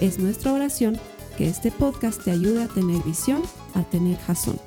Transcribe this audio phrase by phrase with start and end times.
[0.00, 0.98] Es nuestra oración
[1.38, 3.40] que este podcast te ayude a tener visión,
[3.74, 4.58] a tener jazón.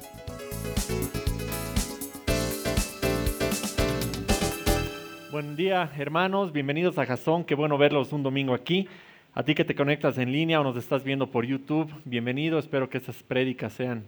[5.31, 6.51] Buen día, hermanos.
[6.51, 7.43] Bienvenidos a Jazón.
[7.43, 8.87] Qué bueno verlos un domingo aquí.
[9.35, 12.57] A ti que te conectas en línea o nos estás viendo por YouTube, bienvenido.
[12.57, 14.07] Espero que estas prédicas sean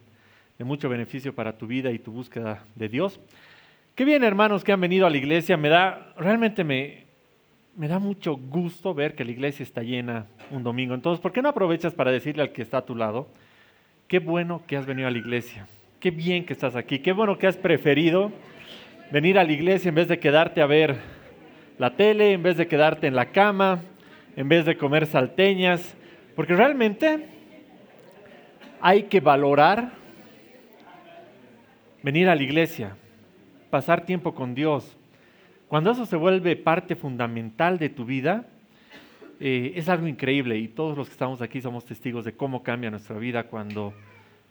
[0.57, 3.19] de mucho beneficio para tu vida y tu búsqueda de Dios.
[3.93, 5.55] Qué bien, hermanos, que han venido a la iglesia.
[5.55, 7.10] Me da, realmente me,
[7.75, 10.93] me da mucho gusto ver que la iglesia está llena un domingo.
[10.93, 13.29] Entonces, ¿por qué no aprovechas para decirle al que está a tu lado,
[14.07, 15.67] qué bueno que has venido a la iglesia,
[15.99, 18.31] qué bien que estás aquí, qué bueno que has preferido
[19.11, 20.97] venir a la iglesia en vez de quedarte a ver
[21.77, 23.81] la tele, en vez de quedarte en la cama,
[24.35, 25.95] en vez de comer salteñas,
[26.35, 27.25] porque realmente
[28.81, 29.91] hay que valorar
[32.03, 32.95] venir a la iglesia,
[33.69, 34.97] pasar tiempo con Dios.
[35.71, 38.43] Cuando eso se vuelve parte fundamental de tu vida,
[39.39, 42.91] eh, es algo increíble y todos los que estamos aquí somos testigos de cómo cambia
[42.91, 43.93] nuestra vida cuando,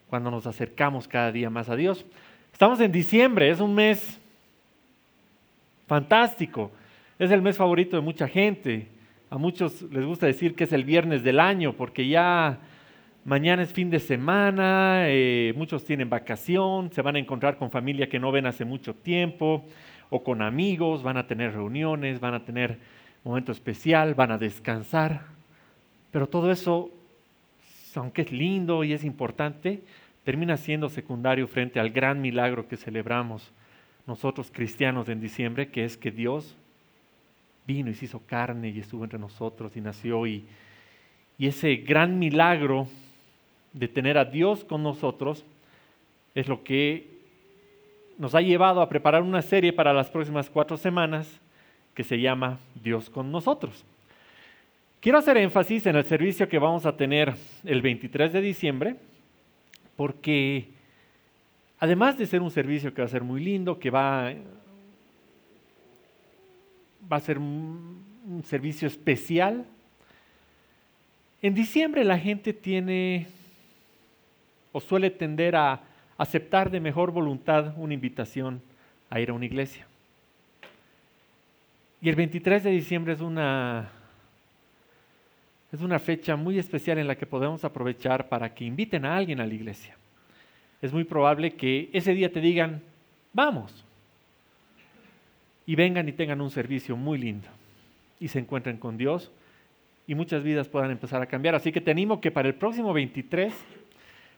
[0.08, 2.06] cuando nos acercamos cada día más a Dios.
[2.54, 4.18] Estamos en diciembre, es un mes
[5.86, 6.72] fantástico,
[7.18, 8.88] es el mes favorito de mucha gente.
[9.28, 12.60] A muchos les gusta decir que es el viernes del año porque ya
[13.26, 18.08] mañana es fin de semana, eh, muchos tienen vacación, se van a encontrar con familia
[18.08, 19.66] que no ven hace mucho tiempo
[20.10, 22.78] o con amigos, van a tener reuniones, van a tener
[23.24, 25.22] momento especial, van a descansar,
[26.10, 26.90] pero todo eso,
[27.94, 29.82] aunque es lindo y es importante,
[30.24, 33.50] termina siendo secundario frente al gran milagro que celebramos
[34.06, 36.56] nosotros cristianos en diciembre, que es que Dios
[37.66, 40.26] vino y se hizo carne y estuvo entre nosotros y nació.
[40.26, 40.44] Y,
[41.38, 42.88] y ese gran milagro
[43.72, 45.44] de tener a Dios con nosotros
[46.34, 47.09] es lo que
[48.20, 51.40] nos ha llevado a preparar una serie para las próximas cuatro semanas
[51.94, 53.82] que se llama Dios con nosotros.
[55.00, 58.96] Quiero hacer énfasis en el servicio que vamos a tener el 23 de diciembre,
[59.96, 60.68] porque
[61.78, 64.34] además de ser un servicio que va a ser muy lindo, que va,
[67.10, 68.04] va a ser un,
[68.44, 69.64] servicio especial,
[71.40, 73.28] en diciembre la gente tiene
[74.72, 75.89] o suele tender a
[76.20, 78.60] aceptar de mejor voluntad una invitación
[79.08, 79.86] a ir a una iglesia.
[82.02, 83.88] Y el 23 de diciembre es una,
[85.72, 89.40] es una fecha muy especial en la que podemos aprovechar para que inviten a alguien
[89.40, 89.96] a la iglesia.
[90.82, 92.82] Es muy probable que ese día te digan,
[93.32, 93.82] vamos,
[95.64, 97.48] y vengan y tengan un servicio muy lindo
[98.18, 99.32] y se encuentren con Dios
[100.06, 101.54] y muchas vidas puedan empezar a cambiar.
[101.54, 103.54] Así que te animo que para el próximo 23,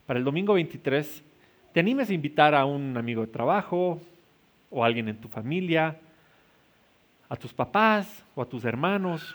[0.06, 1.24] para el domingo 23,
[1.72, 4.00] te animes a invitar a un amigo de trabajo
[4.70, 5.96] o a alguien en tu familia
[7.32, 9.34] a tus papás o a tus hermanos,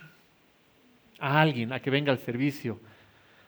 [1.17, 2.79] a alguien a que venga al servicio,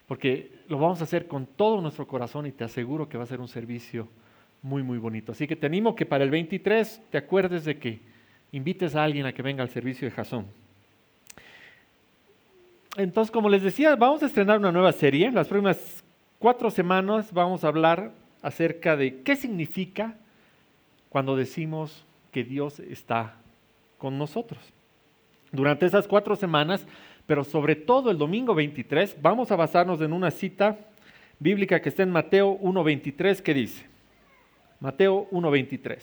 [0.08, 3.28] porque lo vamos a hacer con todo nuestro corazón y te aseguro que va a
[3.28, 4.08] ser un servicio
[4.64, 5.34] muy, muy bonito.
[5.34, 8.00] Así que te animo que para el 23 te acuerdes de que
[8.52, 10.48] invites a alguien a que venga al servicio de Jasón.
[12.98, 15.28] Entonces, como les decía, vamos a estrenar una nueva serie.
[15.28, 16.04] En las próximas
[16.40, 20.16] cuatro semanas vamos a hablar acerca de qué significa
[21.10, 23.36] cuando decimos que Dios está
[23.98, 24.60] con nosotros.
[25.52, 26.86] Durante esas cuatro semanas,
[27.26, 30.78] pero sobre todo el domingo 23, vamos a basarnos en una cita
[31.40, 33.86] bíblica que está en Mateo 1.23 que dice,
[34.80, 36.00] Mateo 1.23,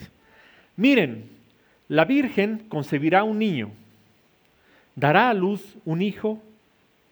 [0.76, 1.30] miren,
[1.88, 3.70] la Virgen concebirá un niño,
[4.94, 6.42] dará a luz un hijo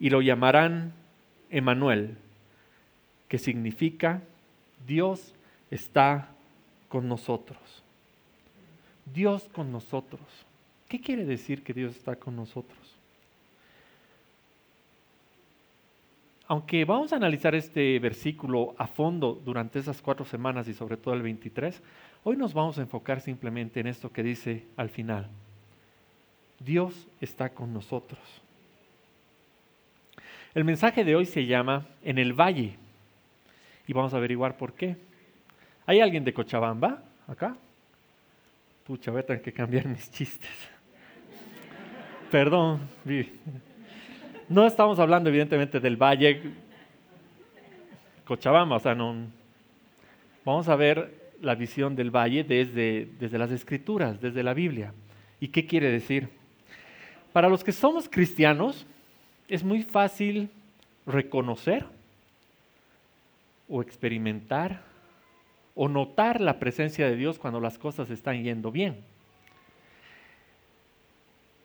[0.01, 0.93] y lo llamarán
[1.51, 2.17] Emanuel,
[3.29, 4.23] que significa
[4.87, 5.35] Dios
[5.71, 6.29] está
[6.89, 7.59] con nosotros.
[9.13, 10.21] Dios con nosotros.
[10.89, 12.79] ¿Qué quiere decir que Dios está con nosotros?
[16.47, 21.15] Aunque vamos a analizar este versículo a fondo durante esas cuatro semanas y sobre todo
[21.15, 21.83] el 23,
[22.23, 25.29] hoy nos vamos a enfocar simplemente en esto que dice al final.
[26.61, 28.21] Dios está con nosotros.
[30.55, 32.77] El mensaje de hoy se llama En el Valle
[33.87, 34.97] y vamos a averiguar por qué.
[35.87, 37.57] ¿Hay alguien de Cochabamba acá?
[38.85, 40.51] Pucha, voy a que cambiar mis chistes.
[42.31, 42.81] Perdón.
[44.49, 46.41] No estamos hablando evidentemente del valle.
[48.25, 49.15] Cochabamba, o sea, no.
[50.45, 54.93] Vamos a ver la visión del valle desde, desde las escrituras, desde la Biblia.
[55.41, 56.29] ¿Y qué quiere decir?
[57.33, 58.87] Para los que somos cristianos,
[59.49, 60.51] es muy fácil
[61.07, 61.87] reconocer
[63.69, 64.83] o experimentar
[65.75, 68.99] o notar la presencia de Dios cuando las cosas están yendo bien.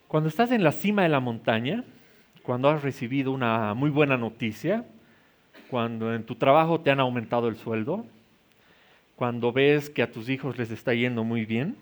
[0.08, 1.84] Cuando estás en la cima de la montaña,
[2.42, 4.86] cuando has recibido una muy buena noticia,
[5.70, 8.06] cuando en tu trabajo te han aumentado el sueldo,
[9.16, 11.76] cuando ves que a tus hijos les está yendo muy bien,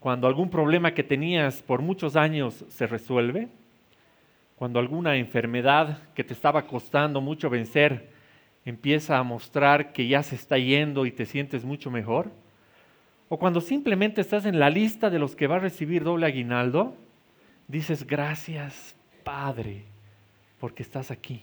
[0.00, 3.48] cuando algún problema que tenías por muchos años se resuelve,
[4.56, 8.17] cuando alguna enfermedad que te estaba costando mucho vencer
[8.68, 12.30] empieza a mostrar que ya se está yendo y te sientes mucho mejor,
[13.28, 16.94] o cuando simplemente estás en la lista de los que va a recibir doble aguinaldo,
[17.66, 18.94] dices gracias
[19.24, 19.84] Padre
[20.60, 21.42] porque estás aquí.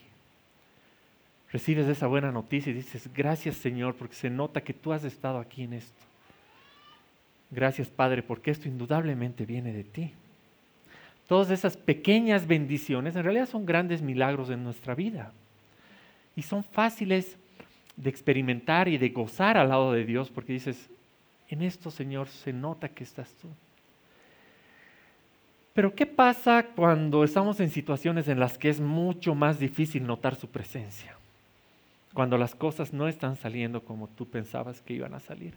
[1.51, 5.38] Recibes esa buena noticia y dices gracias Señor porque se nota que tú has estado
[5.38, 6.04] aquí en esto.
[7.51, 10.12] Gracias Padre porque esto indudablemente viene de ti.
[11.27, 15.31] Todas esas pequeñas bendiciones en realidad son grandes milagros en nuestra vida
[16.36, 17.38] y son fáciles
[17.96, 20.90] de experimentar y de gozar al lado de Dios porque dices,
[21.50, 23.48] en esto Señor se nota que estás tú.
[25.74, 30.36] Pero ¿qué pasa cuando estamos en situaciones en las que es mucho más difícil notar
[30.36, 31.16] su presencia?
[32.14, 35.54] Cuando las cosas no están saliendo como tú pensabas que iban a salir.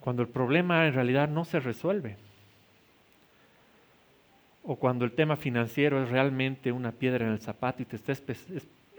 [0.00, 2.16] Cuando el problema en realidad no se resuelve
[4.64, 8.12] o cuando el tema financiero es realmente una piedra en el zapato y te está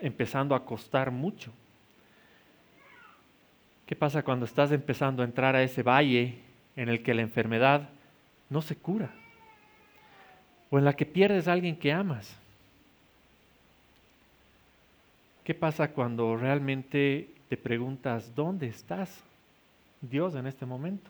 [0.02, 1.52] empezando a costar mucho.
[3.86, 6.40] ¿Qué pasa cuando estás empezando a entrar a ese valle
[6.76, 7.90] en el que la enfermedad
[8.50, 9.12] no se cura?
[10.70, 12.38] O en la que pierdes a alguien que amas.
[15.44, 19.22] ¿Qué pasa cuando realmente te preguntas, ¿dónde estás,
[20.02, 21.10] Dios, en este momento?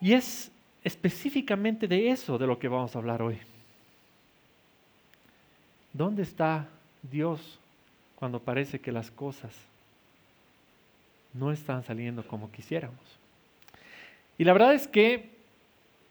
[0.00, 0.52] Y es
[0.84, 3.38] específicamente de eso de lo que vamos a hablar hoy.
[5.92, 6.68] ¿Dónde está
[7.10, 7.58] Dios
[8.16, 9.52] cuando parece que las cosas
[11.34, 12.98] no están saliendo como quisiéramos?
[14.38, 15.30] Y la verdad es que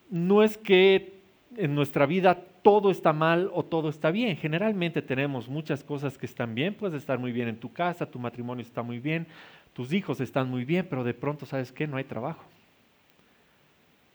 [0.10, 1.14] no es que
[1.58, 4.38] en nuestra vida todo está mal o todo está bien.
[4.38, 6.74] Generalmente tenemos muchas cosas que están bien.
[6.76, 9.28] Puedes estar muy bien en tu casa, tu matrimonio está muy bien,
[9.74, 11.88] tus hijos están muy bien, pero de pronto, ¿sabes qué?
[11.88, 12.44] No hay trabajo.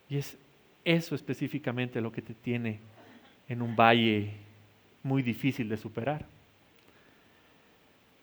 [0.08, 0.36] Y es
[0.84, 2.78] eso específicamente lo que te tiene
[3.48, 4.32] en un valle
[5.02, 6.24] muy difícil de superar.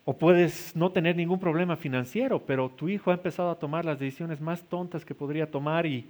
[0.03, 3.99] O puedes no tener ningún problema financiero, pero tu hijo ha empezado a tomar las
[3.99, 6.05] decisiones más tontas que podría tomar y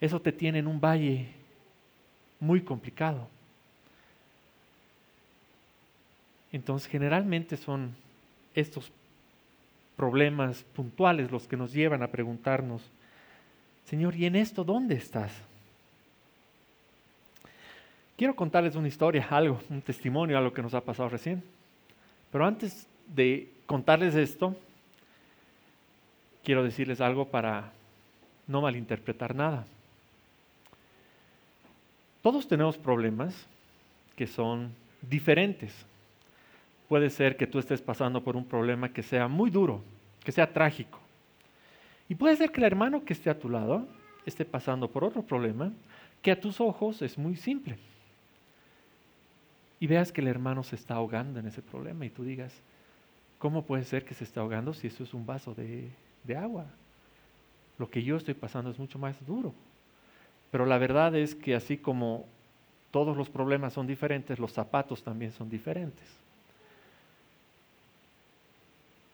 [0.00, 1.28] eso te tiene en un valle
[2.38, 3.28] muy complicado.
[6.52, 7.94] Entonces generalmente son
[8.54, 8.92] estos
[9.96, 12.82] problemas puntuales los que nos llevan a preguntarnos,
[13.84, 15.32] Señor, ¿y en esto dónde estás?
[18.16, 21.42] Quiero contarles una historia, algo, un testimonio a lo que nos ha pasado recién.
[22.32, 24.56] Pero antes de contarles esto,
[26.42, 27.72] quiero decirles algo para
[28.46, 29.66] no malinterpretar nada.
[32.22, 33.46] Todos tenemos problemas
[34.16, 35.84] que son diferentes.
[36.88, 39.82] Puede ser que tú estés pasando por un problema que sea muy duro,
[40.24, 40.98] que sea trágico.
[42.08, 43.86] Y puede ser que el hermano que esté a tu lado
[44.24, 45.70] esté pasando por otro problema
[46.22, 47.76] que a tus ojos es muy simple
[49.78, 52.52] y veas que el hermano se está ahogando en ese problema y tú digas,
[53.38, 55.90] ¿cómo puede ser que se está ahogando si eso es un vaso de,
[56.36, 56.66] agua?
[57.78, 59.52] Lo que yo estoy pasando es mucho más duro.
[60.50, 62.24] Pero la verdad es que así como
[62.90, 66.06] todos los problemas son diferentes, los zapatos también son diferentes.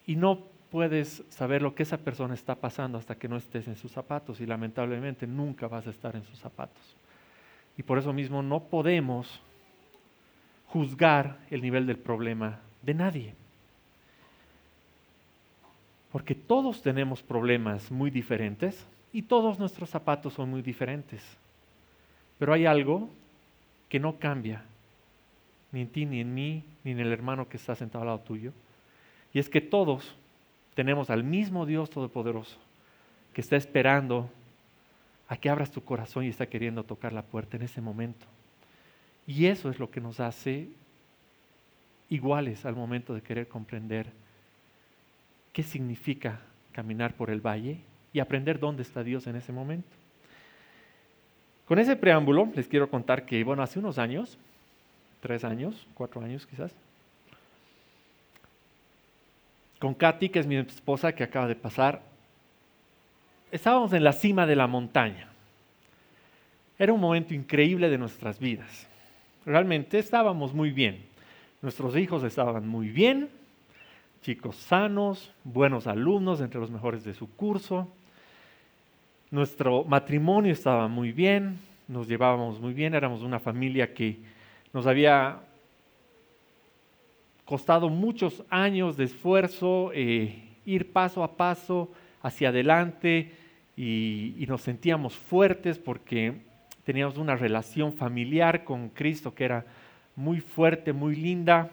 [0.07, 0.39] Y no
[0.71, 4.41] puedes saber lo que esa persona está pasando hasta que no estés en sus zapatos
[4.41, 6.97] y lamentablemente nunca vas a estar en sus zapatos.
[7.77, 9.41] Y por eso mismo no podemos
[10.73, 13.35] juzgar el nivel del problema de nadie.
[16.11, 21.23] Porque todos tenemos problemas muy diferentes y todos nuestros zapatos son muy diferentes.
[22.39, 23.11] Pero hay algo
[23.91, 24.65] que no cambia,
[25.73, 28.21] ni en ti, ni en mí, ni en el hermano que está sentado al lado
[28.21, 28.53] tuyo.
[29.35, 30.17] Y es que todos
[30.75, 32.57] tenemos al mismo Dios Todopoderoso
[33.35, 34.31] que está esperando
[35.29, 38.27] a que abras tu corazón y está queriendo tocar la puerta en ese momento.
[39.27, 40.69] Y eso es lo que nos hace
[42.09, 44.07] iguales al momento de querer comprender
[45.53, 46.41] qué significa
[46.73, 47.79] caminar por el valle
[48.13, 49.89] y aprender dónde está Dios en ese momento.
[51.67, 54.39] Con ese preámbulo les quiero contar que, bueno, hace unos años
[55.23, 56.75] tres años, cuatro años quizás.
[59.79, 62.03] Con Katy, que es mi esposa que acaba de pasar,
[63.51, 65.29] estábamos en la cima de la montaña.
[66.79, 68.89] Era un momento increíble de nuestras vidas.
[69.45, 71.05] Realmente estábamos muy bien.
[71.63, 73.29] Nuestros hijos estaban muy bien,
[74.23, 77.89] chicos sanos, buenos alumnos, entre los mejores de su curso.
[79.33, 81.59] Nuestro matrimonio estaba muy bien,
[81.89, 84.19] nos llevábamos muy bien, éramos una familia que
[84.73, 85.41] nos había
[87.45, 91.91] costado muchos años de esfuerzo eh, ir paso a paso
[92.23, 93.33] hacia adelante
[93.77, 96.52] y, y, nos sentíamos fuertes porque
[96.85, 99.65] teníamos una relación familiar con Cristo que era
[100.17, 101.71] muy fuerte, muy linda.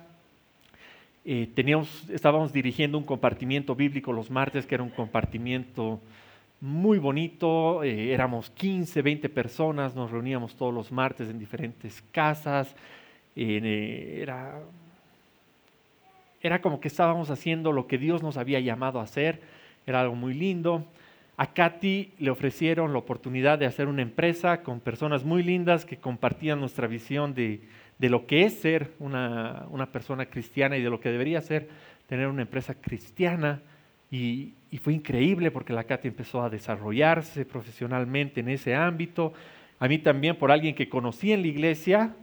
[1.26, 6.00] Eh, teníamos, estábamos dirigiendo un compartimiento bíblico los martes, que era un compartimiento
[6.62, 7.84] muy bonito.
[7.84, 12.76] Eh, éramos 15, 20 personas, nos reuníamos todos los martes en diferentes casas.
[13.36, 14.62] Eh, era,
[16.42, 19.42] era como que estábamos haciendo lo que Dios nos había llamado a hacer.
[19.86, 20.86] Era algo muy lindo.
[21.42, 25.96] A Katy le ofrecieron la oportunidad de hacer una empresa con personas muy lindas que
[25.96, 27.62] compartían nuestra visión de,
[27.98, 31.70] de lo que es ser una, persona cristiana y de lo que debería ser
[32.08, 33.62] tener una empresa cristiana.
[34.12, 39.32] Y, fue increíble porque la Katy empezó a desarrollarse profesionalmente en ese ámbito.
[39.80, 42.16] A mí también, por alguien que conocí en la iglesia,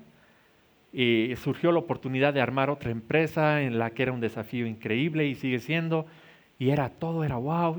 [0.92, 5.26] eh, surgió la oportunidad de armar otra empresa en la que era un desafío increíble
[5.26, 6.04] y sigue siendo.
[6.58, 7.78] Y era todo, era wow.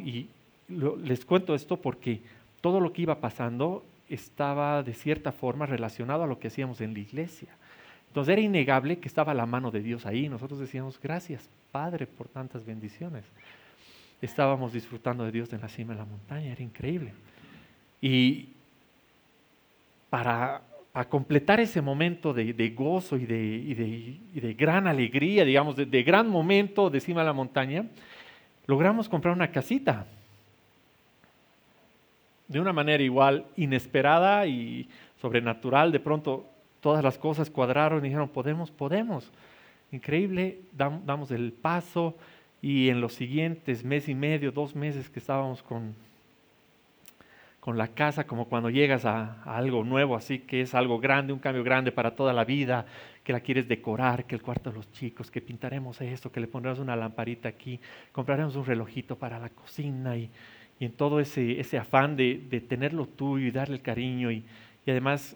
[0.68, 2.22] Les cuento esto porque
[2.62, 6.94] todo lo que iba pasando estaba de cierta forma relacionado a lo que hacíamos en
[6.94, 7.50] la iglesia.
[8.08, 10.30] Entonces era innegable que estaba la mano de Dios ahí.
[10.30, 13.24] Nosotros decíamos, gracias Padre por tantas bendiciones.
[14.22, 17.14] Estábamos disfrutando de Dios en la cima de la montaña, era increíble.
[18.02, 18.50] Y
[20.10, 20.62] para,
[21.10, 27.22] completar ese momento de, gozo y de, gran alegría, digamos, de, gran momento de cima
[27.22, 27.86] de la montaña,
[28.66, 30.08] logramos comprar una casita.
[32.48, 34.90] De una manera igual inesperada y
[35.22, 36.46] sobrenatural, de pronto
[36.80, 39.32] todas las cosas cuadraron y dijeron, podemos, podemos.
[39.92, 42.16] Increíble, damos el paso
[42.62, 45.96] y en los siguientes mes y medio, dos meses que estábamos con,
[47.60, 51.40] con la casa, como cuando llegas a, algo nuevo, así que es algo grande, un
[51.40, 52.86] cambio grande para toda la vida,
[53.24, 56.48] que la quieres decorar, que el cuarto de los chicos, que pintaremos esto, que le
[56.48, 57.80] pondremos una lamparita aquí,
[58.14, 60.30] compraremos un relojito para la cocina y,
[60.80, 64.44] en todo ese, ese afán de, de, tenerlo tuyo y darle el cariño y,
[64.86, 65.36] y además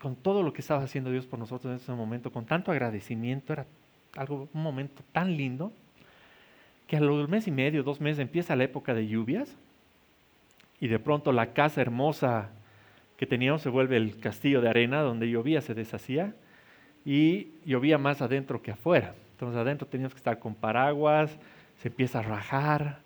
[0.00, 3.52] con todo lo que estaba haciendo Dios por nosotros en ese momento, con tanto agradecimiento,
[3.52, 3.66] era
[4.16, 5.72] algo, un momento tan lindo,
[6.86, 9.54] que a los mes y medio, dos meses, empieza la época de lluvias,
[10.80, 12.50] y de pronto la casa hermosa
[13.18, 16.34] que teníamos se vuelve el castillo de arena, donde llovía se deshacía,
[17.04, 19.14] y llovía más adentro que afuera.
[19.32, 21.38] Entonces adentro teníamos que estar con paraguas,
[21.76, 23.00] se empieza a rajar,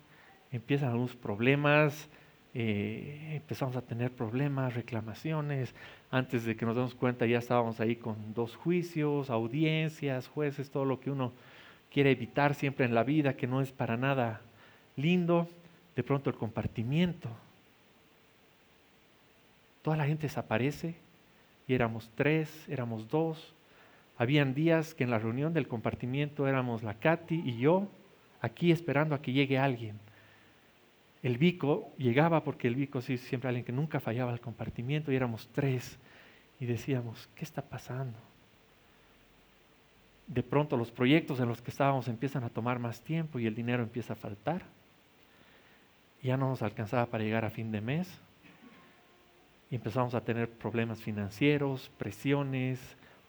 [0.55, 2.09] empiezan algunos problemas,
[2.55, 5.75] eh, empezamos a tener problemas, reclamaciones.
[6.11, 10.85] Antes de que nos demos cuenta ya estábamos ahí con dos juicios, audiencias, jueces, todo
[10.85, 11.33] lo que uno
[11.93, 14.41] quiere evitar siempre en la vida, que no es para nada
[14.97, 15.49] lindo.
[15.97, 17.29] De pronto el compartimiento.
[19.83, 20.95] Toda la gente desaparece
[21.69, 23.55] y éramos tres, éramos dos.
[24.17, 27.89] Habían días que en la reunión del compartimiento éramos la Katy y yo
[28.41, 29.99] aquí esperando a que llegue alguien
[31.25, 35.17] el Vico llegaba porque el Vico sí siempre alguien que nunca fallaba al compartimiento y
[35.17, 35.99] éramos tres
[36.61, 38.19] y decíamos, ¿qué está pasando?
[40.27, 43.55] De pronto los proyectos en los que estábamos empiezan a tomar más tiempo y el
[43.55, 44.65] dinero empieza a faltar.
[46.23, 48.21] Ya no nos alcanzaba para llegar a fin de mes
[49.71, 52.79] y empezamos a tener problemas financieros, presiones,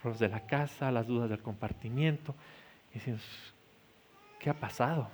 [0.02, 2.36] problemas de la casa, las dudas del compartimiento.
[2.92, 3.22] Y decimos,
[4.38, 5.08] ¿qué ha pasado?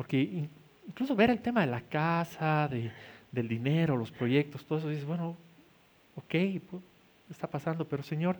[0.00, 0.48] Porque
[0.88, 5.36] incluso ver el tema de la casa, del dinero, los proyectos, todo eso, dices, bueno,
[6.16, 6.36] ok,
[7.28, 8.38] está pasando, pero Señor,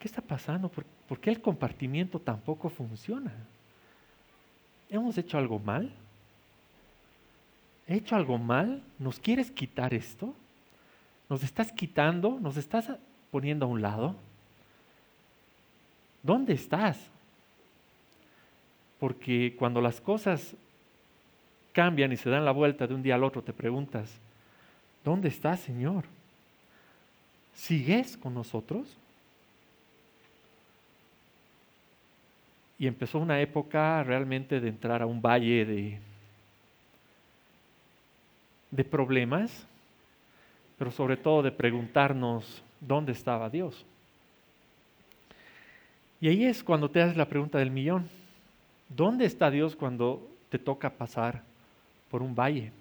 [0.00, 0.68] ¿qué está pasando?
[0.68, 3.32] ¿Por, ¿Por, qué el compartimiento tampoco funciona?
[4.90, 5.92] ¿Hemos hecho algo mal?
[7.86, 8.82] ¿He hecho algo mal?
[8.98, 10.34] ¿Nos quieres quitar esto?
[11.30, 12.40] ¿Nos estás quitando?
[12.40, 12.90] ¿Nos estás
[13.30, 14.16] poniendo a un lado?
[16.24, 16.98] ¿Dónde estás?
[18.98, 20.56] Porque cuando las cosas
[21.78, 24.12] cambian y se dan la vuelta de un día al otro, te preguntas,
[25.04, 26.06] ¿dónde estás, Señor?
[27.54, 28.96] ¿Sigues con nosotros?
[32.80, 35.98] Y empezó una época realmente de entrar a un valle de,
[38.72, 39.64] de problemas,
[40.78, 43.86] pero sobre todo de preguntarnos, dónde estaba Dios.
[46.20, 48.08] Y ahí es cuando te haces la pregunta del millón.
[48.88, 51.46] ¿Dónde está Dios cuando te toca pasar
[52.10, 52.72] por un valle,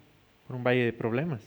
[0.47, 1.41] por un valle de problemas?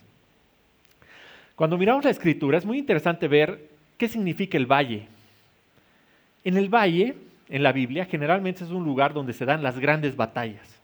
[1.57, 3.69] Cuando miramos la escritura es muy interesante ver
[3.99, 5.09] qué significa el valle.
[6.43, 7.17] En el valle,
[7.51, 10.81] en la Biblia, generalmente es un lugar donde se dan las grandes batallas.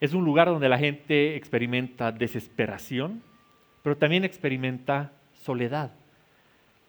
[0.00, 3.22] Es un lugar donde la gente experimenta desesperación,
[3.82, 5.92] pero también experimenta soledad.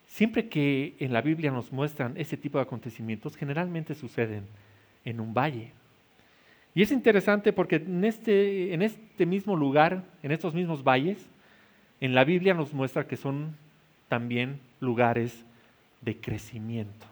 [0.07, 4.45] Siempre que en la Biblia nos muestran ese tipo de acontecimientos, generalmente suceden
[5.05, 5.73] en un valle.
[6.77, 11.27] Y es interesante porque en este, en este mismo lugar, en estos mismos valles,
[11.99, 13.55] en la Biblia nos muestra que son
[14.09, 15.43] también lugares
[16.01, 17.07] de crecimiento.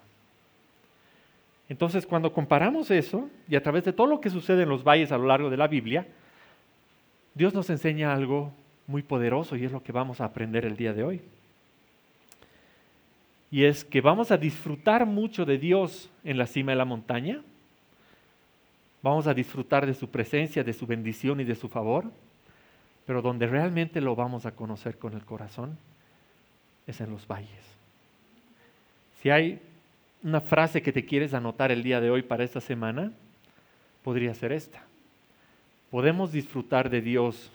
[1.68, 5.12] Entonces, cuando comparamos eso, y a través de todo lo que sucede en los valles
[5.12, 6.06] a lo largo de la Biblia,
[7.34, 8.54] Dios nos enseña algo
[8.86, 11.22] muy poderoso y es lo que vamos a aprender el día de hoy
[13.50, 17.42] y es que vamos a disfrutar mucho de Dios en la cima de la montaña,
[19.06, 22.06] vamos a disfrutar de su presencia, de su bendición y de su favor,
[23.06, 25.78] pero donde realmente lo vamos a conocer con el corazón
[26.88, 27.52] es en los valles.
[29.22, 29.62] Si hay
[30.24, 33.12] una frase que te quieres anotar el día de hoy para esta semana,
[34.04, 34.84] podría ser esta.
[35.92, 37.52] Podemos disfrutar de Dios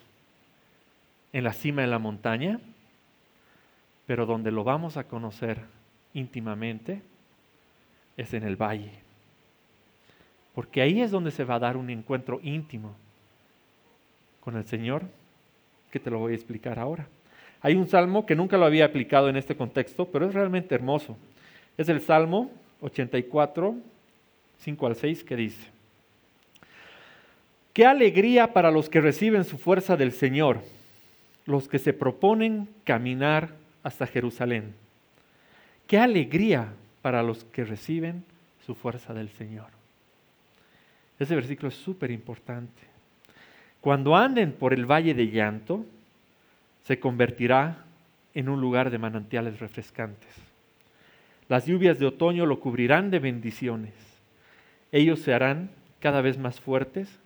[1.33, 2.61] en la cima de la montaña,
[4.07, 5.59] pero donde lo vamos a conocer
[6.15, 7.03] íntimamente
[8.17, 9.10] es en el valle.
[10.55, 12.95] Porque ahí es donde se va a dar un encuentro íntimo
[14.41, 15.03] con el Señor,
[15.91, 17.07] que te lo voy a explicar ahora.
[17.63, 21.17] Hay un salmo que nunca lo había aplicado en este contexto, pero es realmente hermoso.
[21.77, 23.75] Es el Salmo 84,
[24.59, 25.69] 5 al 6, que dice,
[27.73, 30.61] Qué alegría para los que reciben su fuerza del Señor,
[31.47, 33.51] los que se proponen caminar
[33.83, 34.75] hasta Jerusalén.
[35.87, 38.25] Qué alegría para los que reciben
[38.67, 39.80] su fuerza del Señor.
[41.21, 42.83] Ese versículo es súper importante.
[43.81, 45.87] Cuando anden por el valle de llanto,
[46.83, 47.85] se convertirá
[48.35, 50.31] en un lugar de manantiales refrescantes.
[51.49, 53.95] Las lluvias de otoño lo cubrirán de bendiciones.
[54.91, 57.21] Ellos se harán cada vez más fuertes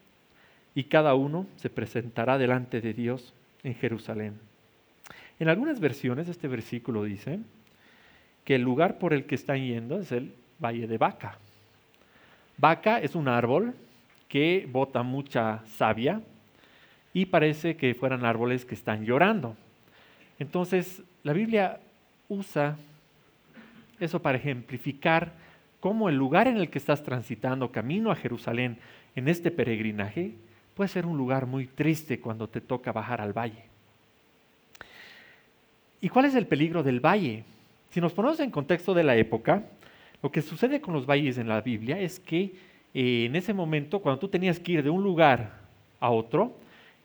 [0.75, 4.39] y cada uno se presentará delante de Dios en Jerusalén.
[5.39, 7.41] En algunas versiones este versículo dice,
[8.45, 11.39] que el lugar por el que están yendo es el Valle de Vaca.
[12.57, 13.75] Vaca es un árbol
[14.29, 16.21] que bota mucha savia
[17.12, 19.57] y parece que fueran árboles que están llorando.
[20.38, 21.81] Entonces, la Biblia
[22.29, 22.77] usa
[24.01, 25.33] eso para ejemplificar
[25.81, 28.79] cómo el lugar en el que estás transitando camino a Jerusalén
[29.14, 30.33] en este peregrinaje
[30.75, 33.64] puede ser un lugar muy triste cuando te toca bajar al valle.
[36.01, 37.45] ¿Y cuál es el peligro del valle?
[37.90, 39.62] Si nos ponemos en contexto de la época,
[40.25, 42.55] lo que sucede con los valles en la Biblia es que
[42.95, 45.51] eh, en ese momento, cuando tú tenías que ir de un lugar
[46.01, 46.57] a otro,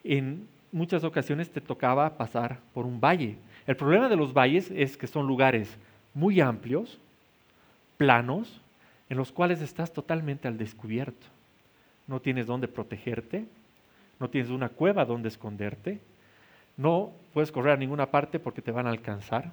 [0.06, 3.36] en muchas ocasiones te tocaba pasar por un valle.
[3.68, 5.78] El problema de los valles es que son lugares
[6.14, 6.98] muy amplios,
[7.98, 8.62] planos,
[9.10, 11.28] en los cuales estás totalmente al descubierto.
[12.08, 13.44] No tienes dónde protegerte,
[14.18, 16.00] no tienes una cueva donde esconderte,
[16.78, 19.52] no puedes correr a ninguna parte porque te van a alcanzar.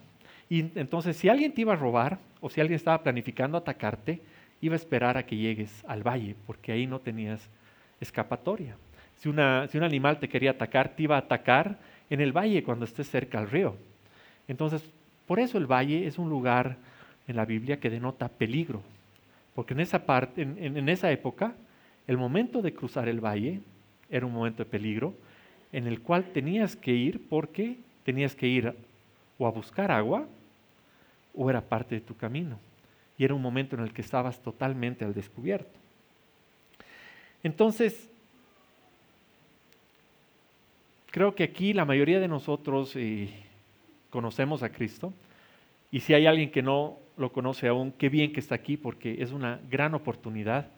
[0.49, 4.21] Y entonces, si alguien te iba a robar o si alguien estaba planificando atacarte,
[4.61, 7.49] iba a esperar a que llegues al valle, porque ahí no tenías
[8.01, 8.77] escapatoria.
[9.17, 11.79] Si, una, si un animal te quería atacar, te iba a atacar
[12.11, 13.77] en el valle cuando estés cerca al río.
[14.47, 14.83] Entonces,
[15.27, 16.77] por eso el valle es un lugar
[17.27, 18.83] en la Biblia que denota peligro,
[19.55, 21.55] porque en esa, parte, en, en esa época,
[22.07, 23.61] el momento de cruzar el valle
[24.09, 25.15] era un momento de peligro
[25.73, 28.75] en el cual tenías que ir porque tenías que ir
[29.39, 30.29] o a buscar agua
[31.37, 32.59] o era parte de tu camino.
[33.19, 35.79] Y era un momento en el que estabas totalmente al descubierto.
[37.43, 38.09] Entonces,
[41.11, 43.31] creo que aquí la mayoría de nosotros eh,
[44.11, 45.13] conocemos a Cristo.
[45.91, 49.23] Y si hay alguien que no lo conoce aún, qué bien que está aquí porque
[49.23, 50.69] es una gran oportunidad.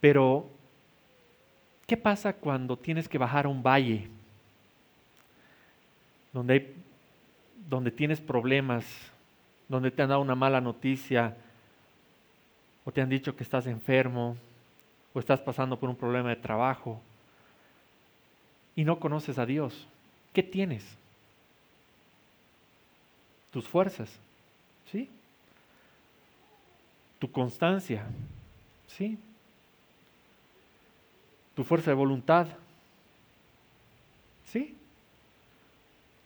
[0.00, 0.48] Pero,
[1.86, 4.08] ¿qué pasa cuando tienes que bajar a un valle
[6.32, 6.74] donde hay
[7.68, 8.84] donde tienes problemas,
[9.72, 11.34] donde te han dado una mala noticia,
[12.84, 14.36] o te han dicho que estás enfermo,
[15.14, 17.00] o estás pasando por un problema de trabajo,
[18.76, 19.88] y no conoces a Dios,
[20.34, 20.84] ¿qué tienes?
[23.50, 24.14] Tus fuerzas,
[24.90, 25.08] ¿sí?
[27.18, 28.04] Tu constancia,
[28.88, 29.18] ¿sí?
[31.54, 32.46] Tu fuerza de voluntad,
[34.44, 34.76] ¿sí?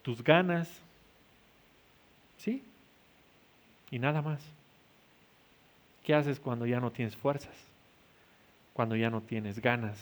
[0.03, 0.69] Tus ganas,
[2.39, 2.63] ¿Sí?
[3.91, 4.41] Y nada más.
[6.05, 7.55] ¿Qué haces cuando ya no tienes fuerzas?
[8.73, 9.99] Cuando ya no tienes ganas,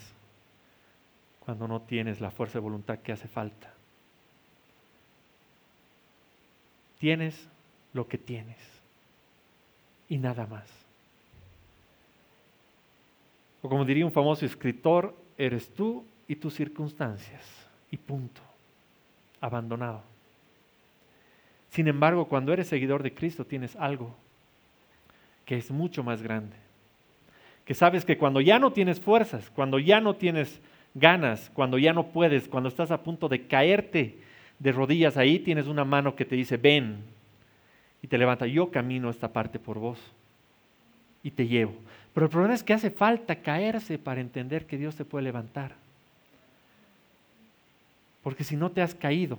[1.39, 3.73] cuando no tienes la fuerza de voluntad que hace falta.
[6.99, 7.47] Tienes
[7.93, 8.57] lo que tienes
[10.09, 10.67] y nada más.
[13.61, 17.43] O como diría un famoso escritor, eres tú y tus circunstancias
[17.89, 18.41] y punto,
[19.41, 20.14] abandonado.
[21.75, 24.15] Sin embargo, cuando eres seguidor de Cristo tienes algo
[25.43, 26.55] que es mucho más grande.
[27.65, 30.61] Que sabes que cuando ya no tienes fuerzas, cuando ya no tienes
[30.93, 34.15] ganas, cuando ya no puedes, cuando estás a punto de caerte
[34.57, 36.99] de rodillas ahí, tienes una mano que te dice, ven,
[38.01, 39.99] y te levanta, yo camino esta parte por vos
[41.23, 41.73] y te llevo.
[42.13, 45.75] Pero el problema es que hace falta caerse para entender que Dios te puede levantar.
[48.23, 49.37] Porque si no te has caído,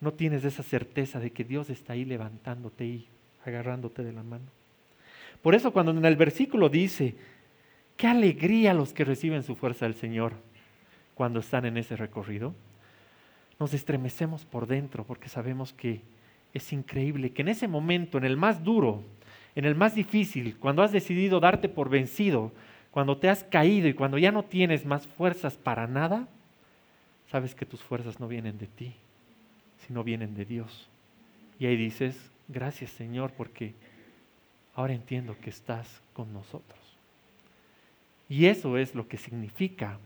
[0.00, 3.06] no tienes esa certeza de que Dios está ahí levantándote y
[3.44, 4.46] agarrándote de la mano.
[5.42, 7.14] Por eso cuando en el versículo dice,
[7.96, 10.34] qué alegría los que reciben su fuerza del Señor
[11.14, 12.54] cuando están en ese recorrido,
[13.58, 16.00] nos estremecemos por dentro porque sabemos que
[16.54, 19.02] es increíble que en ese momento, en el más duro,
[19.54, 22.52] en el más difícil, cuando has decidido darte por vencido,
[22.90, 26.26] cuando te has caído y cuando ya no tienes más fuerzas para nada,
[27.30, 28.94] sabes que tus fuerzas no vienen de ti,
[29.86, 30.88] sino vienen de Dios.
[31.58, 33.74] Y ahí dices, gracias Señor, porque
[34.74, 36.78] ahora entiendo que estás con nosotros.
[38.28, 39.98] Y eso es lo que significa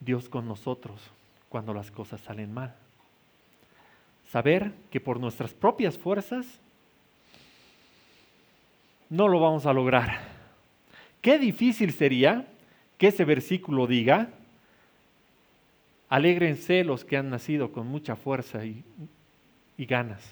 [0.00, 1.00] Dios con nosotros
[1.48, 2.74] cuando las cosas salen mal.
[4.30, 6.60] Saber que por nuestras propias fuerzas
[9.10, 10.20] no lo vamos a lograr.
[11.20, 12.46] Qué difícil sería
[12.98, 14.30] que ese versículo diga,
[16.08, 18.84] alégrense los que han nacido con mucha fuerza y,
[19.78, 20.22] ganas.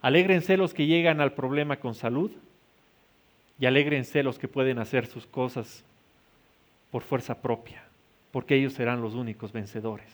[0.00, 2.30] Alégrense los que llegan al problema con salud
[3.58, 5.84] y alégrense los que pueden hacer sus cosas
[6.90, 7.82] por fuerza propia,
[8.32, 10.08] porque ellos serán los únicos vencedores.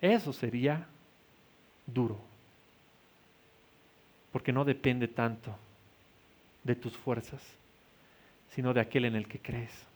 [0.00, 0.86] Eso sería
[1.86, 2.18] duro,
[4.32, 5.56] porque no depende tanto
[6.62, 7.42] de tus fuerzas,
[8.50, 9.93] sino de aquel en el que crees.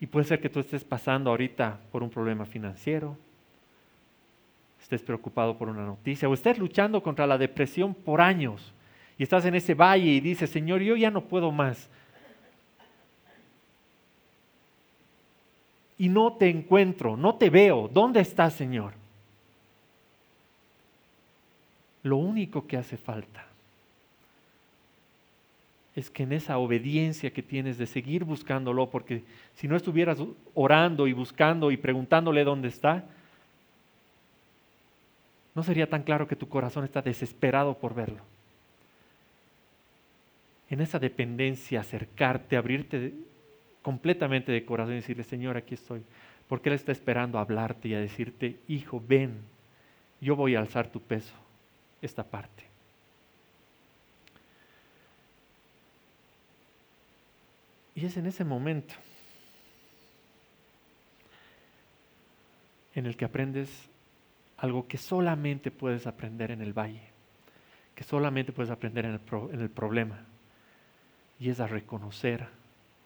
[0.00, 3.16] Y puede ser que tú estés pasando ahorita por un problema financiero,
[4.80, 8.72] estés preocupado por una noticia o estés luchando contra la depresión por años
[9.18, 11.90] y estás en ese valle y dices, Señor, yo ya no puedo más.
[15.98, 17.86] Y no te encuentro, no te veo.
[17.92, 18.94] ¿Dónde estás, Señor?
[22.02, 23.49] Lo único que hace falta
[26.00, 29.22] es que en esa obediencia que tienes de seguir buscándolo, porque
[29.54, 30.18] si no estuvieras
[30.54, 33.04] orando y buscando y preguntándole dónde está,
[35.54, 38.22] ¿No sería tan claro que tu corazón está desesperado por verlo?
[40.68, 43.12] En esa dependencia, acercarte, abrirte
[43.82, 46.02] completamente de corazón y decirle, Señor, aquí estoy.
[46.48, 49.38] Porque Él está esperando a hablarte y a decirte, hijo, ven,
[50.20, 51.34] yo voy a alzar tu peso,
[52.00, 52.69] esta parte.
[58.00, 58.94] Y es en ese momento
[62.94, 63.90] en el que aprendes
[64.56, 67.02] algo que solamente puedes aprender en el valle,
[67.94, 70.24] que solamente puedes aprender en el, problema,
[71.38, 72.48] y es a reconocer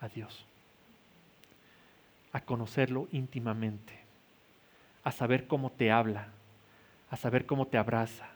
[0.00, 0.46] a Dios,
[2.32, 3.98] a conocerlo íntimamente,
[5.02, 6.28] a saber cómo te habla,
[7.10, 8.28] a saber cómo te abraza,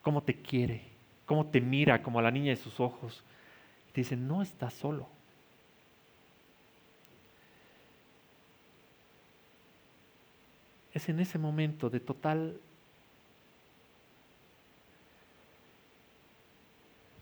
[0.00, 0.80] cómo te quiere,
[1.26, 3.22] cómo te mira como a la niña de sus ojos.
[3.92, 5.13] Te dice, no estás solo.
[10.94, 12.56] Es en ese momento de total,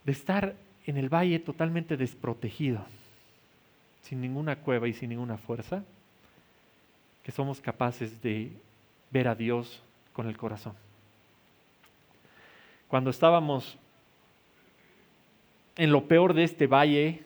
[0.05, 0.55] de estar
[0.85, 2.85] en el valle totalmente desprotegido,
[4.03, 5.83] sin ninguna cueva y sin ninguna fuerza,
[7.23, 8.51] que somos capaces de
[9.09, 9.81] ver a Dios
[10.13, 10.73] con el corazón.
[12.87, 13.79] Cuando estábamos
[15.77, 17.23] en lo peor de este valle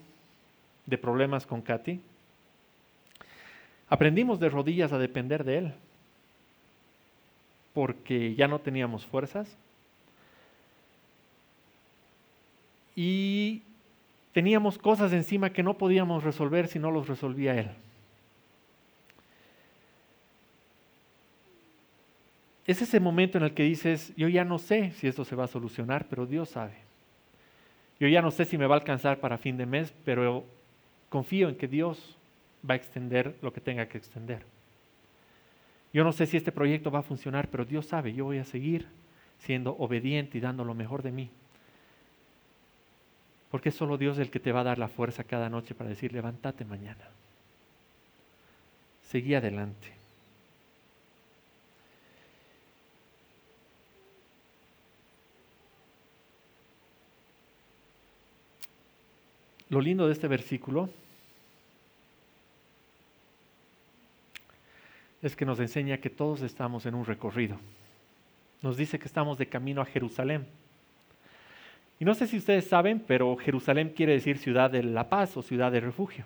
[0.86, 1.99] de problemas con Katy,
[3.89, 5.73] aprendimos de rodillas a depender de Él
[7.78, 9.56] porque ya no teníamos fuerzas
[12.96, 13.62] y
[14.34, 17.70] teníamos cosas encima que no podíamos resolver si no los resolvía Él.
[22.66, 25.44] Es ese momento en el que dices, yo ya no sé si esto se va
[25.44, 26.78] a solucionar, pero Dios sabe.
[28.00, 30.44] Yo ya no sé si me va a alcanzar para fin de mes, pero
[31.10, 32.18] confío en que Dios
[32.68, 34.57] va a extender lo que tenga que extender.
[35.93, 38.43] Yo no sé si este proyecto va a funcionar, pero Dios sabe, yo voy a
[38.43, 38.88] seguir
[39.39, 41.30] siendo obediente y dando lo mejor de mí.
[43.50, 45.89] Porque es solo Dios el que te va a dar la fuerza cada noche para
[45.89, 47.10] decir, levántate mañana.
[49.04, 49.93] Seguí adelante.
[59.69, 60.89] Lo lindo de este versículo
[65.21, 67.58] es que nos enseña que todos estamos en un recorrido.
[68.62, 70.47] Nos dice que estamos de camino a Jerusalén.
[71.99, 75.41] Y no sé si ustedes saben, pero Jerusalén quiere decir ciudad de la paz o
[75.41, 76.25] ciudad de refugio.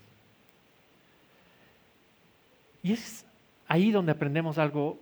[2.83, 3.25] Y es
[3.67, 4.99] ahí donde aprendemos algo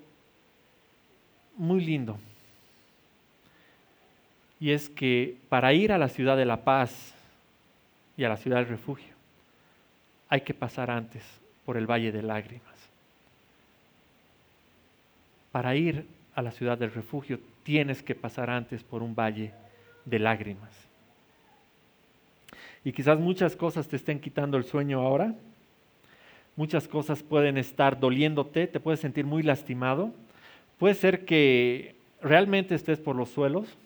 [1.58, 2.20] muy lindo.
[4.60, 7.14] Y es que para ir a la ciudad de la paz
[8.18, 9.14] y a la ciudad del refugio,
[10.28, 11.24] hay que pasar antes
[11.66, 12.79] por el valle de lágrimas.
[15.52, 19.52] Para ir a la ciudad del refugio tienes que pasar antes por un valle
[20.06, 20.72] de lágrimas.
[22.84, 25.36] Y quizás muchas cosas te estén quitando el sueño ahora,
[26.56, 30.14] muchas cosas pueden estar doliéndote, te puedes sentir muy lastimado,
[30.78, 33.78] puede ser que realmente estés por los suelos,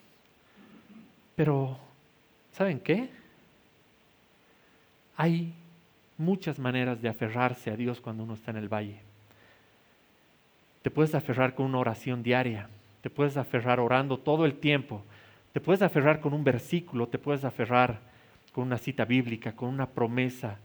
[1.36, 1.78] pero
[2.52, 3.10] ¿saben qué?
[5.16, 5.54] Hay
[6.18, 9.00] muchas maneras de aferrarse a Dios cuando uno está en el valle.
[10.84, 12.70] Te puedes aferrar con una oración diaria,
[13.02, 15.04] te puedes aferrar orando todo el tiempo,
[15.54, 18.00] te puedes aferrar con un versículo, te puedes aferrar
[18.52, 20.60] con una cita bíblica, con una promesa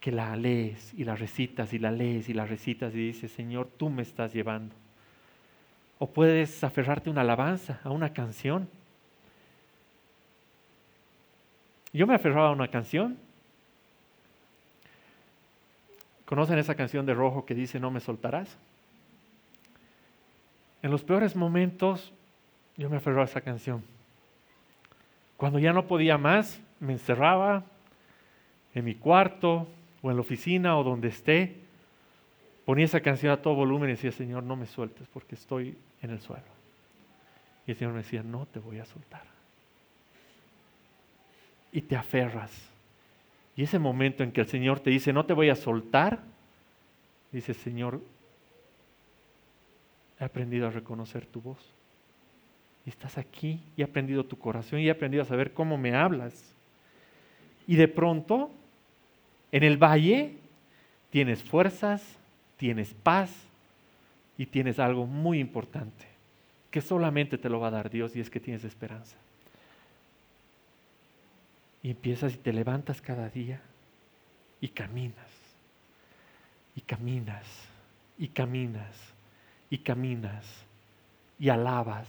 [0.00, 3.68] que la lees y la recitas y la lees y la recitas y dices, Señor,
[3.76, 4.74] tú me estás llevando.
[5.98, 8.68] O puedes aferrarte a una alabanza, a una canción.
[11.92, 13.18] Yo me aferraba a una canción.
[16.30, 18.56] ¿Conocen esa canción de Rojo que dice No me soltarás?
[20.80, 22.12] En los peores momentos
[22.76, 23.82] yo me aferraba a esa canción.
[25.36, 27.64] Cuando ya no podía más, me encerraba
[28.76, 29.66] en mi cuarto
[30.02, 31.56] o en la oficina o donde esté,
[32.64, 36.10] ponía esa canción a todo volumen y decía, Señor, no me sueltes porque estoy en
[36.10, 36.44] el suelo.
[37.66, 39.24] Y el Señor me decía, no te voy a soltar
[41.72, 42.52] y te aferras.
[43.60, 46.20] Y ese momento en que el Señor te dice, no te voy a soltar,
[47.30, 48.00] dice, Señor,
[50.18, 51.58] he aprendido a reconocer tu voz.
[52.86, 56.54] Estás aquí y he aprendido tu corazón y he aprendido a saber cómo me hablas.
[57.66, 58.50] Y de pronto,
[59.52, 60.38] en el valle,
[61.10, 62.02] tienes fuerzas,
[62.56, 63.30] tienes paz
[64.38, 66.06] y tienes algo muy importante,
[66.70, 69.18] que solamente te lo va a dar Dios y es que tienes esperanza.
[71.82, 73.60] Y empiezas y te levantas cada día
[74.60, 75.28] y caminas,
[76.76, 77.46] y caminas,
[78.18, 78.96] y caminas,
[79.70, 80.44] y caminas,
[81.38, 82.06] y alabas,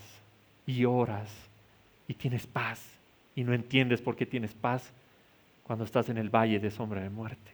[0.65, 1.29] y oras,
[2.07, 2.81] y tienes paz,
[3.35, 4.91] y no entiendes por qué tienes paz
[5.63, 7.51] cuando estás en el valle de sombra de muerte.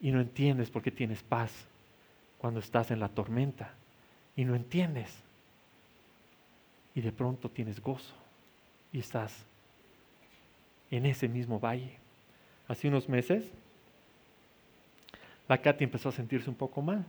[0.00, 1.50] Y no entiendes por qué tienes paz
[2.38, 3.72] cuando estás en la tormenta.
[4.36, 5.10] Y no entiendes.
[6.94, 8.14] Y de pronto tienes gozo
[8.92, 9.44] y estás
[10.90, 11.98] en ese mismo valle.
[12.68, 13.44] Hace unos meses,
[15.48, 17.04] la Katy empezó a sentirse un poco mal.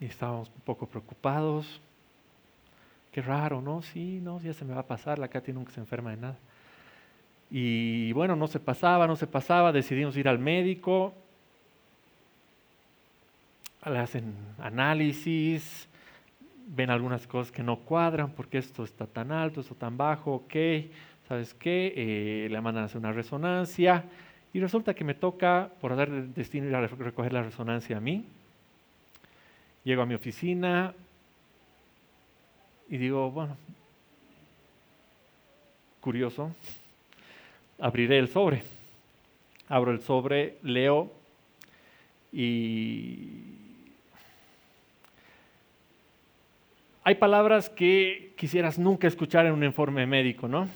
[0.00, 1.80] Y estábamos un poco preocupados.
[3.10, 3.82] Qué raro, ¿no?
[3.82, 5.18] Sí, no, ya se me va a pasar.
[5.18, 6.36] La Katy nunca se enferma de nada.
[7.50, 9.72] Y bueno, no se pasaba, no se pasaba.
[9.72, 11.14] Decidimos ir al médico.
[13.86, 15.88] Le hacen análisis,
[16.68, 20.54] ven algunas cosas que no cuadran, porque esto está tan alto, esto tan bajo, ok,
[21.26, 21.92] ¿sabes qué?
[21.96, 24.04] Eh, le mandan a hacer una resonancia
[24.52, 28.24] y resulta que me toca, por dar destino, ir a recoger la resonancia a mí.
[29.84, 30.94] Llego a mi oficina
[32.88, 33.56] y digo, bueno,
[36.00, 36.54] curioso,
[37.78, 38.62] abriré el sobre.
[39.68, 41.12] Abro el sobre, leo
[42.32, 43.57] y
[47.08, 50.68] Hay palabras que quisieras nunca escuchar en un informe médico, ¿no?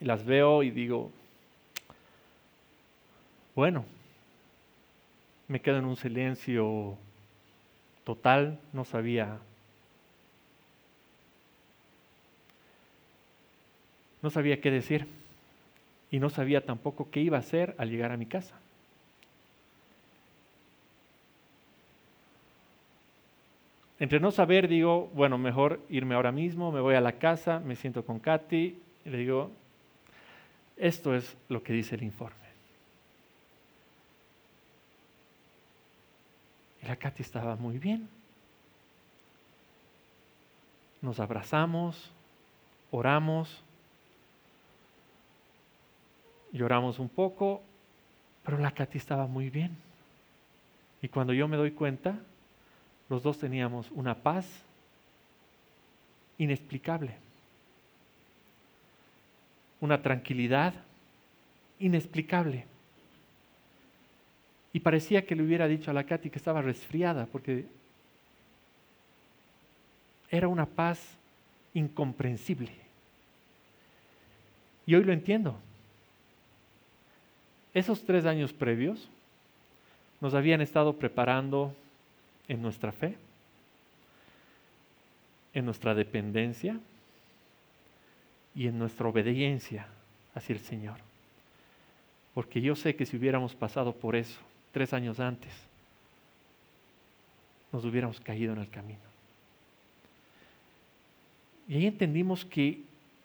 [0.00, 1.12] Y las veo y digo,
[3.54, 3.84] bueno,
[5.46, 6.96] me quedo en un silencio
[8.02, 9.36] total, no sabía
[14.22, 15.06] no sabía qué decir
[16.10, 18.54] y no sabía tampoco qué iba a hacer al llegar a mi casa.
[24.00, 27.76] Entre no saber, digo, bueno, mejor irme ahora mismo, me voy a la casa, me
[27.76, 29.50] siento con Katy y le digo,
[30.78, 32.36] Esto es lo que dice el informe.
[36.82, 38.08] Y la Katy estaba muy bien.
[41.02, 42.10] Nos abrazamos,
[42.90, 43.62] oramos,
[46.52, 47.60] lloramos un poco,
[48.44, 49.76] pero la Katy estaba muy bien.
[51.02, 52.18] Y cuando yo me doy cuenta,
[53.10, 54.46] los dos teníamos una paz
[56.38, 57.16] inexplicable,
[59.80, 60.72] una tranquilidad
[61.80, 62.66] inexplicable.
[64.72, 67.66] Y parecía que le hubiera dicho a la Katy que estaba resfriada, porque
[70.30, 71.00] era una paz
[71.74, 72.70] incomprensible.
[74.86, 75.58] Y hoy lo entiendo.
[77.74, 79.08] Esos tres años previos
[80.20, 81.74] nos habían estado preparando
[82.50, 83.16] en nuestra fe,
[85.54, 86.76] en nuestra dependencia
[88.56, 89.86] y en nuestra obediencia
[90.34, 90.96] hacia el Señor.
[92.34, 94.40] Porque yo sé que si hubiéramos pasado por eso
[94.72, 95.52] tres años antes,
[97.70, 98.98] nos hubiéramos caído en el camino.
[101.68, 102.80] Y ahí entendimos que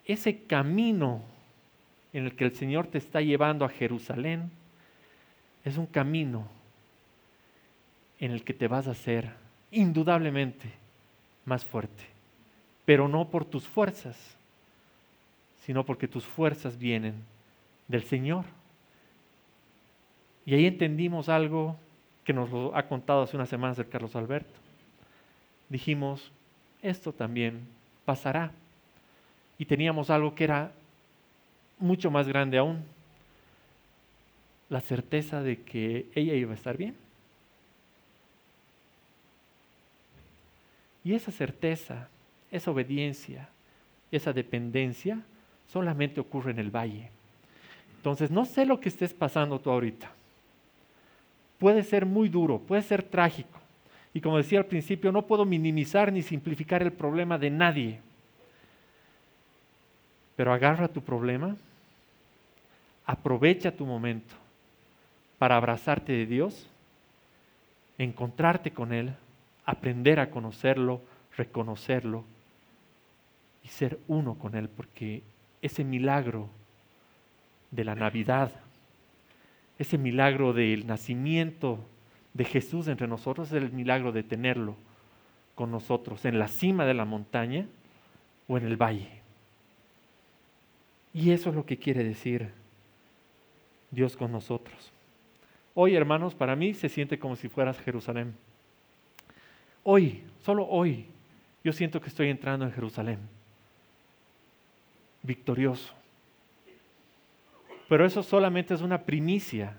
[0.05, 1.23] ese camino
[2.13, 4.51] en el que el Señor te está llevando a Jerusalén
[5.63, 6.47] es un camino
[8.19, 9.31] en el que te vas a hacer
[9.71, 10.71] indudablemente
[11.45, 12.03] más fuerte,
[12.85, 14.35] pero no por tus fuerzas,
[15.65, 17.15] sino porque tus fuerzas vienen
[17.87, 18.45] del Señor.
[20.45, 21.75] Y ahí entendimos algo
[22.23, 24.53] que nos lo ha contado hace unas semanas el Carlos Alberto.
[25.69, 26.31] Dijimos,
[26.81, 27.67] esto también
[28.05, 28.51] pasará.
[29.57, 30.71] Y teníamos algo que era
[31.79, 32.83] mucho más grande aún,
[34.69, 36.95] la certeza de que ella iba a estar bien.
[41.05, 42.09] Y esa certeza,
[42.51, 43.47] esa obediencia,
[44.11, 45.21] esa dependencia
[45.67, 47.11] solamente ocurre en el valle.
[47.97, 50.11] Entonces, no sé lo que estés pasando tú ahorita.
[51.59, 53.59] Puede ser muy duro, puede ser trágico.
[54.15, 57.99] Y como decía al principio, no puedo minimizar ni simplificar el problema de nadie.
[60.35, 61.55] Pero agarra tu problema,
[63.05, 64.33] aprovecha tu momento
[65.37, 66.67] para abrazarte de Dios,
[67.99, 69.13] encontrarte con Él,
[69.65, 71.01] aprender a conocerlo,
[71.37, 72.23] reconocerlo
[73.63, 75.23] y ser uno con Él, porque
[75.61, 76.49] ese milagro
[77.71, 78.51] de la Navidad,
[79.79, 81.79] ese milagro del nacimiento
[82.33, 84.75] de Jesús entre nosotros es el milagro de tenerlo
[85.55, 87.65] con nosotros en la cima de la montaña
[88.47, 89.09] o en el valle.
[91.13, 92.51] Y eso es lo que quiere decir
[93.89, 94.91] Dios con nosotros.
[95.73, 98.35] Hoy, hermanos, para mí se siente como si fueras Jerusalén.
[99.87, 101.05] Hoy, solo hoy,
[101.63, 103.19] yo siento que estoy entrando en Jerusalén,
[105.21, 105.93] victorioso.
[107.87, 109.75] Pero eso solamente es una primicia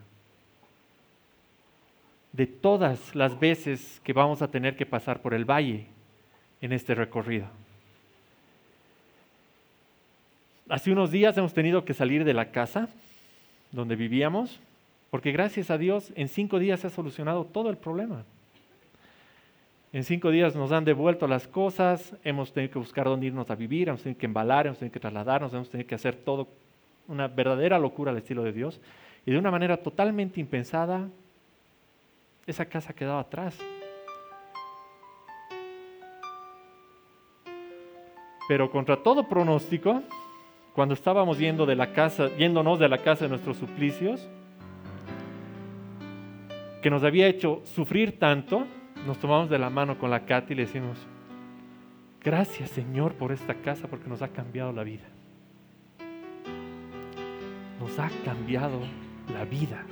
[2.30, 5.86] de todas las veces que vamos a tener que pasar por el valle
[6.60, 7.48] en este recorrido.
[10.68, 12.88] Hace unos días hemos tenido que salir de la casa
[13.72, 14.60] donde vivíamos,
[15.10, 18.24] porque gracias a Dios en cinco días se ha solucionado todo el problema.
[19.92, 23.54] En cinco días nos han devuelto las cosas, hemos tenido que buscar dónde irnos a
[23.54, 26.48] vivir, hemos tenido que embalar, hemos tenido que trasladarnos, hemos tenido que hacer todo
[27.08, 28.80] una verdadera locura al estilo de Dios.
[29.24, 31.08] Y de una manera totalmente impensada,
[32.46, 33.58] esa casa ha atrás.
[38.48, 40.02] Pero contra todo pronóstico,
[40.74, 44.28] cuando estábamos yendo de la casa, yéndonos de la casa de nuestros suplicios,
[46.82, 48.66] que nos había hecho sufrir tanto,
[49.06, 50.98] nos tomamos de la mano con la Katy y le decimos,
[52.22, 55.04] gracias Señor por esta casa porque nos ha cambiado la vida.
[57.80, 58.80] Nos ha cambiado
[59.32, 59.84] la vida.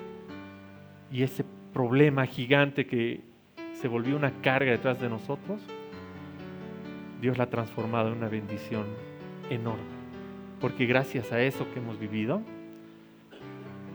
[1.13, 3.21] Y ese problema gigante que
[3.75, 5.61] se volvió una carga detrás de nosotros,
[7.21, 8.87] Dios la ha transformado en una bendición
[9.51, 9.83] enorme.
[10.61, 12.43] Porque gracias a eso que hemos vivido,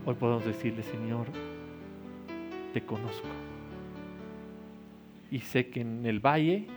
[0.06, 1.28] hoy podemos decirle, Señor,
[2.74, 3.49] te conozco.
[5.32, 6.68] Y sé que en el valle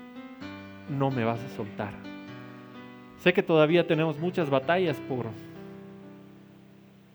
[0.90, 1.94] no me vas a soltar.
[3.18, 5.26] Sé que todavía tenemos muchas batallas por,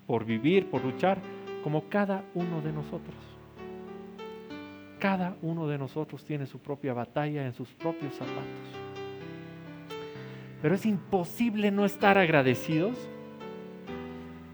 [0.05, 1.19] por vivir, por luchar,
[1.63, 3.15] como cada uno de nosotros.
[4.99, 8.87] Cada uno de nosotros tiene su propia batalla en sus propios zapatos.
[10.61, 12.97] Pero es imposible no estar agradecidos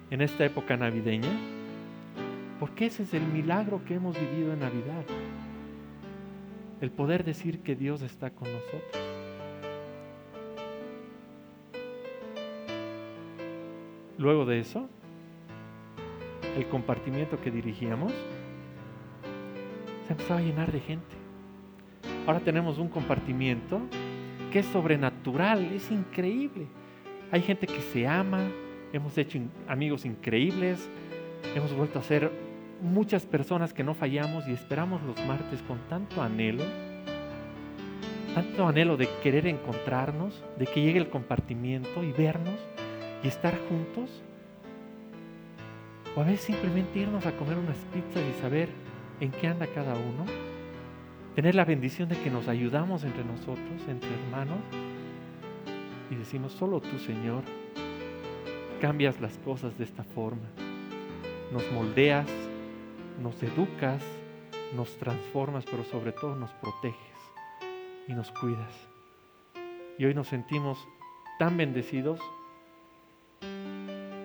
[0.10, 1.32] en esta época navideña,
[2.60, 5.06] porque ese es el milagro que hemos vivido en Navidad.
[6.84, 8.84] El poder decir que Dios está con nosotros.
[14.18, 14.90] Luego de eso,
[16.58, 18.12] el compartimiento que dirigíamos,
[20.08, 21.16] se empezaba a llenar de gente.
[22.28, 23.80] Ahora tenemos un compartimiento
[24.52, 26.68] que es sobrenatural, es increíble.
[27.32, 28.42] Hay gente que se ama,
[28.92, 30.90] hemos hecho amigos increíbles,
[31.56, 32.30] hemos vuelto a ser
[32.84, 36.64] muchas personas que no fallamos y esperamos los martes con tanto anhelo,
[38.36, 42.60] tanto anhelo de querer encontrarnos, de que llegue el compartimiento y vernos
[43.24, 44.10] y estar juntos.
[46.16, 48.70] O a veces simplemente irnos a comer unas pizzas y saber
[49.20, 50.26] en qué anda cada uno.
[51.36, 54.60] Tener la bendición de que nos ayudamos entre nosotros, entre hermanos.
[56.12, 57.44] Y decimos, solo tú, Señor,
[58.82, 60.48] cambias las cosas de esta forma.
[61.52, 62.28] Nos moldeas,
[63.22, 64.04] nos educas,
[64.76, 66.98] nos transformas, pero sobre todo nos proteges
[68.08, 68.74] y nos cuidas.
[69.98, 70.88] Y hoy nos sentimos
[71.40, 72.20] tan bendecidos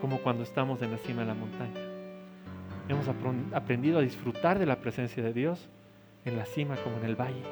[0.01, 1.80] como cuando estamos en la cima de la montaña.
[2.89, 3.07] Hemos
[3.53, 5.68] aprendido a disfrutar de la presencia de Dios
[6.24, 7.43] en la cima como en el valle.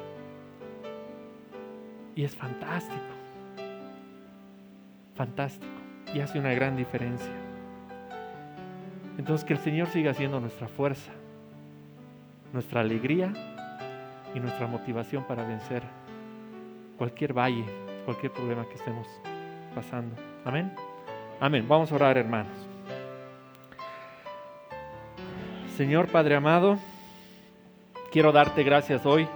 [2.15, 3.05] Y es fantástico,
[5.15, 5.71] fantástico,
[6.15, 7.31] y hace una gran diferencia.
[9.19, 11.11] Entonces que el Señor siga siendo nuestra fuerza,
[12.57, 13.31] nuestra alegría
[14.33, 15.83] y nuestra motivación para vencer
[16.97, 17.63] cualquier valle,
[18.03, 19.07] cualquier problema que estemos
[19.75, 20.15] pasando.
[20.43, 20.73] Amén.
[21.39, 21.67] Amén.
[21.67, 22.51] Vamos a orar, hermanos.
[25.75, 26.79] Señor Padre amado,
[28.11, 29.27] quiero darte gracias hoy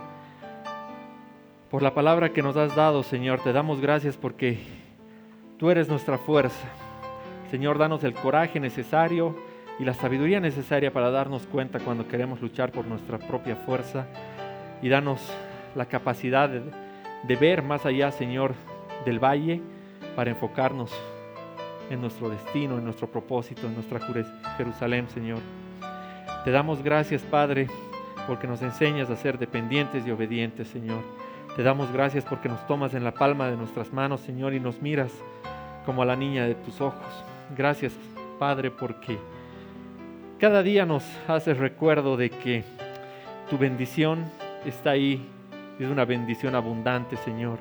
[1.69, 3.39] por la palabra que nos has dado, Señor.
[3.43, 4.57] Te damos gracias porque
[5.59, 6.67] tú eres nuestra fuerza.
[7.51, 12.72] Señor, danos el coraje necesario y la sabiduría necesaria para darnos cuenta cuando queremos luchar
[12.72, 14.05] por nuestra propia fuerza
[14.82, 15.22] y danos
[15.76, 16.61] la capacidad de,
[17.24, 18.53] de ver más allá, Señor,
[19.05, 19.61] del valle
[20.15, 20.91] para enfocarnos
[21.89, 23.99] en nuestro destino, en nuestro propósito, en nuestra
[24.57, 25.39] Jerusalén, Señor.
[26.45, 27.67] Te damos gracias, Padre,
[28.28, 31.03] porque nos enseñas a ser dependientes y obedientes, Señor.
[31.55, 34.82] Te damos gracias porque nos tomas en la palma de nuestras manos, Señor, y nos
[34.82, 35.11] miras
[35.86, 37.26] como a la niña de tus ojos.
[37.57, 37.93] Gracias,
[38.39, 39.19] Padre, porque
[40.42, 42.64] cada día nos haces recuerdo de que
[43.48, 44.26] tu bendición
[44.66, 45.24] está ahí.
[45.80, 47.60] Es una bendición abundante, Señor.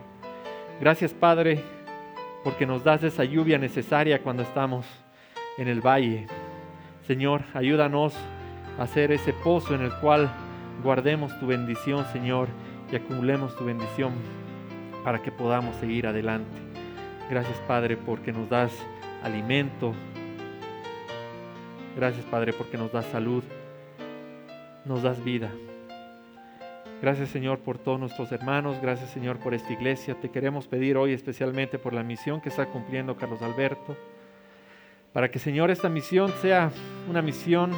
[0.81, 1.63] Gracias, Padre,
[2.43, 4.87] porque nos das esa lluvia necesaria cuando estamos
[5.59, 6.27] en el valle.
[7.07, 8.15] Señor, ayúdanos
[8.79, 10.31] a hacer ese pozo en el cual
[10.83, 12.49] guardemos tu bendición, Señor,
[12.91, 14.15] y acumulemos tu bendición
[15.05, 16.59] para que podamos seguir adelante.
[17.29, 18.73] Gracias, Padre, porque nos das
[19.23, 19.93] alimento.
[22.01, 23.45] Gracias, Padre, porque nos das salud.
[24.87, 25.51] Nos das vida.
[27.03, 30.15] Gracias Señor por todos nuestros hermanos, gracias Señor por esta iglesia.
[30.15, 33.99] Te queremos pedir hoy especialmente por la misión que está cumpliendo Carlos Alberto,
[35.13, 36.71] para que Señor esta misión sea
[37.07, 37.73] una misión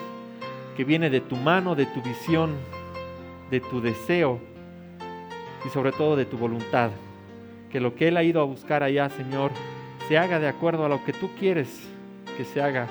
[0.77, 2.55] que viene de tu mano, de tu visión,
[3.51, 4.39] de tu deseo
[5.67, 6.93] y sobre todo de tu voluntad.
[7.73, 9.51] Que lo que Él ha ido a buscar allá, Señor,
[10.07, 11.89] se haga de acuerdo a lo que tú quieres
[12.37, 12.87] que se haga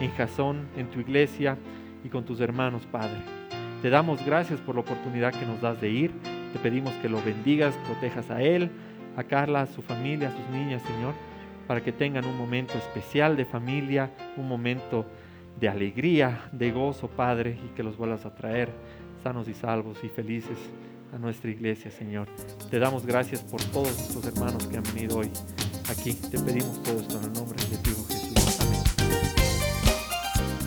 [0.00, 1.56] en Jazón, en tu iglesia
[2.04, 3.18] y con tus hermanos, Padre.
[3.82, 6.12] Te damos gracias por la oportunidad que nos das de ir.
[6.52, 8.70] Te pedimos que lo bendigas, protejas a él,
[9.16, 11.14] a Carla, a su familia, a sus niñas, Señor,
[11.66, 15.06] para que tengan un momento especial de familia, un momento
[15.60, 18.70] de alegría, de gozo, Padre, y que los vuelvas a traer
[19.22, 20.58] sanos y salvos y felices
[21.14, 22.28] a nuestra iglesia, Señor.
[22.70, 25.30] Te damos gracias por todos nuestros hermanos que han venido hoy
[25.90, 26.12] aquí.
[26.14, 28.26] Te pedimos todo esto en el nombre de Jesús.